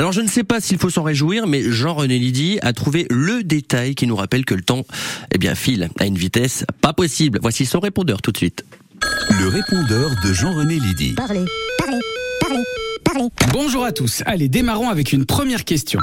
Alors 0.00 0.12
je 0.12 0.22
ne 0.22 0.28
sais 0.28 0.44
pas 0.44 0.62
s'il 0.62 0.78
faut 0.78 0.88
s'en 0.88 1.02
réjouir, 1.02 1.46
mais 1.46 1.60
Jean-René 1.60 2.18
Lydie 2.18 2.58
a 2.62 2.72
trouvé 2.72 3.06
le 3.10 3.42
détail 3.42 3.94
qui 3.94 4.06
nous 4.06 4.16
rappelle 4.16 4.46
que 4.46 4.54
le 4.54 4.62
temps 4.62 4.86
eh 5.30 5.36
bien, 5.36 5.54
file 5.54 5.90
à 5.98 6.06
une 6.06 6.16
vitesse 6.16 6.64
pas 6.80 6.94
possible. 6.94 7.38
Voici 7.42 7.66
son 7.66 7.80
répondeur 7.80 8.22
tout 8.22 8.32
de 8.32 8.38
suite. 8.38 8.64
Le 9.28 9.48
répondeur 9.48 10.08
de 10.24 10.32
Jean-René 10.32 10.78
Lydie. 10.78 11.12
Parlez, 11.12 11.44
parlez, 11.76 11.98
parlez, 12.40 12.62
parlez. 13.04 13.28
Bonjour 13.52 13.84
à 13.84 13.92
tous. 13.92 14.22
Allez, 14.24 14.48
démarrons 14.48 14.88
avec 14.88 15.12
une 15.12 15.26
première 15.26 15.66
question. 15.66 16.00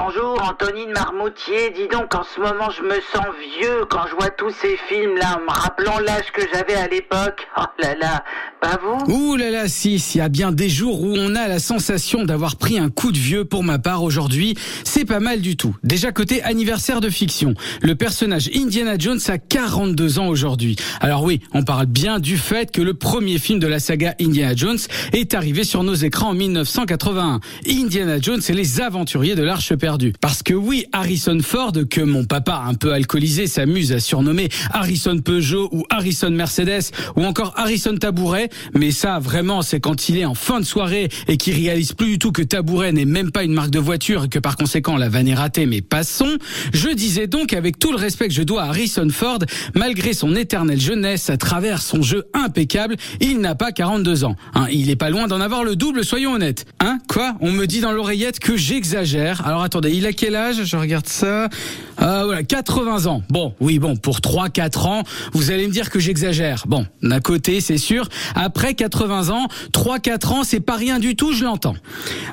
Bonjour, 0.00 0.40
Antonine 0.40 0.92
Marmoutier. 0.92 1.70
Dis 1.70 1.88
donc, 1.88 2.14
en 2.14 2.22
ce 2.22 2.40
moment, 2.40 2.70
je 2.70 2.82
me 2.82 3.00
sens 3.12 3.26
vieux 3.58 3.84
quand 3.90 4.06
je 4.08 4.14
vois 4.14 4.30
tous 4.30 4.50
ces 4.50 4.76
films-là, 4.88 5.38
en 5.38 5.40
me 5.40 5.50
rappelant 5.50 5.98
l'âge 5.98 6.30
que 6.32 6.42
j'avais 6.52 6.76
à 6.76 6.86
l'époque. 6.86 7.48
Oh 7.56 7.64
là 7.80 7.96
là, 7.96 8.22
pas 8.60 8.78
Ouh 9.08 9.36
là 9.36 9.50
là, 9.50 9.68
si, 9.68 9.96
il 9.96 10.18
y 10.18 10.20
a 10.20 10.28
bien 10.28 10.52
des 10.52 10.68
jours 10.68 11.02
où 11.02 11.14
on 11.16 11.34
a 11.34 11.48
la 11.48 11.58
sensation 11.58 12.24
d'avoir 12.24 12.56
pris 12.56 12.78
un 12.78 12.90
coup 12.90 13.12
de 13.12 13.18
vieux 13.18 13.44
pour 13.44 13.62
ma 13.64 13.78
part 13.78 14.02
aujourd'hui. 14.02 14.54
C'est 14.84 15.04
pas 15.04 15.20
mal 15.20 15.40
du 15.40 15.56
tout. 15.56 15.76
Déjà 15.82 16.12
côté 16.12 16.42
anniversaire 16.42 17.00
de 17.00 17.10
fiction. 17.10 17.54
Le 17.82 17.94
personnage 17.94 18.50
Indiana 18.54 18.96
Jones 18.98 19.20
a 19.28 19.38
42 19.38 20.18
ans 20.18 20.28
aujourd'hui. 20.28 20.76
Alors 21.00 21.22
oui, 21.24 21.40
on 21.52 21.62
parle 21.62 21.86
bien 21.86 22.18
du 22.18 22.36
fait 22.36 22.70
que 22.70 22.82
le 22.82 22.94
premier 22.94 23.38
film 23.38 23.58
de 23.58 23.66
la 23.66 23.80
saga 23.80 24.14
Indiana 24.20 24.54
Jones 24.54 24.78
est 25.12 25.34
arrivé 25.34 25.64
sur 25.64 25.82
nos 25.82 25.94
écrans 25.94 26.30
en 26.30 26.34
1981. 26.34 27.40
Indiana 27.68 28.18
Jones 28.20 28.42
et 28.48 28.52
les 28.52 28.80
aventuriers 28.80 29.34
de 29.34 29.42
l'Arche 29.42 29.74
perdue. 29.74 30.12
Parce 30.20 30.42
que 30.42 30.54
oui, 30.54 30.86
Harrison 30.92 31.38
Ford, 31.42 31.72
que 31.90 32.00
mon 32.00 32.24
papa 32.24 32.64
un 32.66 32.74
peu 32.74 32.92
alcoolisé 32.92 33.46
s'amuse 33.46 33.92
à 33.92 34.00
surnommer 34.00 34.48
Harrison 34.72 35.18
Peugeot 35.18 35.68
ou 35.72 35.84
Harrison 35.90 36.30
Mercedes 36.30 36.90
ou 37.16 37.24
encore 37.24 37.52
Harrison 37.56 37.96
Tabouret, 37.96 38.47
mais 38.74 38.90
ça 38.90 39.18
vraiment 39.18 39.62
c'est 39.62 39.80
quand 39.80 40.08
il 40.08 40.18
est 40.18 40.24
en 40.24 40.34
fin 40.34 40.60
de 40.60 40.64
soirée 40.64 41.08
et 41.26 41.36
qu'il 41.36 41.54
réalise 41.54 41.92
plus 41.92 42.06
du 42.06 42.18
tout 42.18 42.32
que 42.32 42.42
Tabouret 42.42 42.92
n'est 42.92 43.04
même 43.04 43.30
pas 43.30 43.44
une 43.44 43.52
marque 43.52 43.70
de 43.70 43.78
voiture 43.78 44.24
et 44.24 44.28
que 44.28 44.38
par 44.38 44.56
conséquent 44.56 44.96
la 44.96 45.08
vanne 45.08 45.28
est 45.28 45.34
ratée, 45.34 45.66
mais 45.66 45.80
passons. 45.80 46.38
Je 46.72 46.88
disais 46.90 47.26
donc 47.26 47.52
avec 47.52 47.78
tout 47.78 47.90
le 47.90 47.98
respect 47.98 48.28
que 48.28 48.34
je 48.34 48.42
dois 48.42 48.62
à 48.62 48.68
Harrison 48.68 49.08
Ford, 49.10 49.40
malgré 49.74 50.12
son 50.12 50.34
éternelle 50.34 50.80
jeunesse 50.80 51.30
à 51.30 51.36
travers 51.36 51.82
son 51.82 52.02
jeu 52.02 52.24
impeccable, 52.34 52.96
il 53.20 53.40
n'a 53.40 53.54
pas 53.54 53.72
42 53.72 54.24
ans. 54.24 54.36
Hein, 54.54 54.66
il 54.70 54.90
est 54.90 54.96
pas 54.96 55.10
loin 55.10 55.26
d'en 55.26 55.40
avoir 55.40 55.64
le 55.64 55.76
double, 55.76 56.04
soyons 56.04 56.32
honnêtes. 56.32 56.66
Hein 56.80 56.98
Quoi? 57.08 57.34
On 57.40 57.50
me 57.50 57.66
dit 57.66 57.80
dans 57.80 57.92
l'oreillette 57.92 58.38
que 58.40 58.56
j'exagère. 58.56 59.46
Alors 59.46 59.62
attendez, 59.62 59.90
il 59.92 60.06
a 60.06 60.12
quel 60.12 60.34
âge? 60.36 60.64
Je 60.64 60.76
regarde 60.76 61.06
ça. 61.06 61.48
Ah 61.96 62.22
voilà, 62.24 62.42
80 62.42 63.06
ans. 63.06 63.22
Bon, 63.28 63.54
oui, 63.60 63.78
bon, 63.78 63.96
pour 63.96 64.18
3-4 64.18 64.86
ans, 64.86 65.02
vous 65.32 65.50
allez 65.50 65.66
me 65.66 65.72
dire 65.72 65.90
que 65.90 65.98
j'exagère. 65.98 66.64
Bon, 66.66 66.86
d'un 67.02 67.20
côté, 67.20 67.60
c'est 67.60 67.78
sûr. 67.78 68.08
Après 68.40 68.74
80 68.74 69.30
ans, 69.30 69.48
3-4 69.72 70.28
ans, 70.28 70.44
c'est 70.44 70.60
pas 70.60 70.76
rien 70.76 71.00
du 71.00 71.16
tout, 71.16 71.32
je 71.32 71.44
l'entends. 71.44 71.74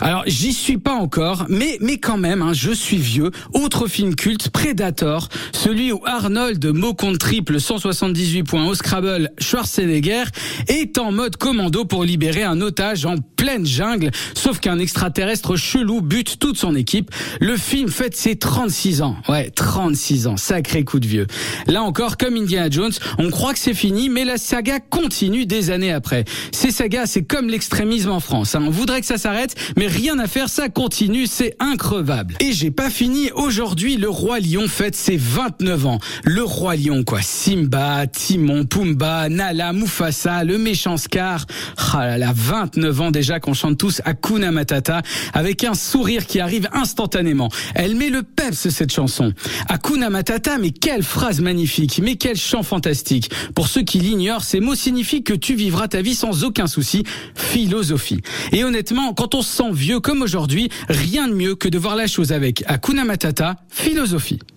Alors, 0.00 0.22
j'y 0.26 0.52
suis 0.52 0.76
pas 0.76 0.92
encore, 0.92 1.46
mais, 1.48 1.78
mais 1.80 1.96
quand 1.96 2.18
même, 2.18 2.42
hein, 2.42 2.52
je 2.52 2.72
suis 2.72 2.98
vieux. 2.98 3.30
Autre 3.54 3.88
film 3.88 4.14
culte, 4.14 4.50
Predator, 4.50 5.30
celui 5.52 5.92
où 5.92 6.02
Arnold, 6.04 6.64
mot 6.66 6.92
compte 6.92 7.18
triple, 7.18 7.58
178 7.58 8.42
points 8.42 8.66
au 8.66 8.74
Scrabble, 8.74 9.30
Schwarzenegger, 9.38 10.24
est 10.68 10.98
en 10.98 11.10
mode 11.10 11.36
commando 11.36 11.86
pour 11.86 12.04
libérer 12.04 12.42
un 12.42 12.60
otage 12.60 13.06
en 13.06 13.16
pleine 13.16 13.64
jungle, 13.64 14.10
sauf 14.34 14.60
qu'un 14.60 14.78
extraterrestre 14.78 15.56
chelou 15.56 16.02
bute 16.02 16.38
toute 16.38 16.58
son 16.58 16.74
équipe. 16.76 17.10
Le 17.40 17.56
film 17.56 17.88
fête 17.88 18.14
ses 18.14 18.36
36 18.36 19.00
ans. 19.00 19.16
Ouais, 19.30 19.48
36 19.48 20.26
ans. 20.26 20.36
Sacré 20.36 20.84
coup 20.84 21.00
de 21.00 21.06
vieux. 21.06 21.26
Là 21.66 21.82
encore, 21.82 22.18
comme 22.18 22.36
Indiana 22.36 22.68
Jones, 22.68 22.92
on 23.18 23.30
croit 23.30 23.54
que 23.54 23.58
c'est 23.58 23.72
fini, 23.72 24.10
mais 24.10 24.26
la 24.26 24.36
saga 24.36 24.80
continue 24.80 25.46
des 25.46 25.70
années 25.70 25.93
après. 25.94 26.24
Ces 26.52 26.70
sagas, 26.70 27.06
c'est 27.06 27.22
comme 27.22 27.48
l'extrémisme 27.48 28.10
en 28.10 28.20
France. 28.20 28.54
Hein. 28.54 28.64
On 28.66 28.70
voudrait 28.70 29.00
que 29.00 29.06
ça 29.06 29.18
s'arrête, 29.18 29.54
mais 29.76 29.86
rien 29.86 30.18
à 30.18 30.26
faire, 30.26 30.48
ça 30.48 30.68
continue, 30.68 31.26
c'est 31.26 31.56
increvable. 31.60 32.34
Et 32.40 32.52
j'ai 32.52 32.70
pas 32.70 32.90
fini. 32.90 33.30
Aujourd'hui, 33.34 33.96
le 33.96 34.08
roi 34.08 34.40
lion 34.40 34.68
fête 34.68 34.94
ses 34.94 35.16
29 35.16 35.86
ans. 35.86 35.98
Le 36.24 36.42
roi 36.42 36.76
lion, 36.76 37.04
quoi? 37.04 37.22
Simba, 37.22 38.06
Timon, 38.06 38.64
Pumba, 38.64 39.28
Nala, 39.28 39.72
Mufasa, 39.72 40.44
le 40.44 40.58
méchant 40.58 40.96
Scar. 40.96 41.46
Ah 41.92 42.06
là 42.06 42.18
là, 42.18 42.32
29 42.34 43.00
ans 43.00 43.10
déjà 43.10 43.40
qu'on 43.40 43.54
chante 43.54 43.78
tous 43.78 44.02
Hakuna 44.04 44.50
Matata 44.50 45.02
avec 45.32 45.64
un 45.64 45.74
sourire 45.74 46.26
qui 46.26 46.40
arrive 46.40 46.68
instantanément. 46.72 47.48
Elle 47.74 47.94
met 47.94 48.10
le 48.10 48.22
peps 48.44 48.68
cette 48.68 48.92
chanson. 48.92 49.32
Hakuna 49.68 50.10
Matata, 50.10 50.58
mais 50.58 50.70
quelle 50.70 51.02
phrase 51.02 51.40
magnifique, 51.40 52.00
mais 52.02 52.16
quel 52.16 52.36
chant 52.36 52.62
fantastique. 52.62 53.30
Pour 53.54 53.68
ceux 53.68 53.82
qui 53.82 53.98
l'ignorent, 53.98 54.44
ces 54.44 54.60
mots 54.60 54.74
signifient 54.74 55.22
que 55.22 55.32
tu 55.32 55.54
vivras 55.54 55.88
ta 55.88 56.02
vie 56.02 56.14
sans 56.14 56.44
aucun 56.44 56.66
souci. 56.66 57.04
Philosophie. 57.34 58.20
Et 58.52 58.64
honnêtement, 58.64 59.14
quand 59.14 59.34
on 59.34 59.42
se 59.42 59.56
sent 59.56 59.72
vieux 59.72 60.00
comme 60.00 60.22
aujourd'hui, 60.22 60.68
rien 60.88 61.28
de 61.28 61.34
mieux 61.34 61.54
que 61.54 61.68
de 61.68 61.78
voir 61.78 61.96
la 61.96 62.06
chose 62.06 62.32
avec 62.32 62.64
Hakuna 62.66 63.04
Matata, 63.04 63.56
philosophie. 63.70 64.40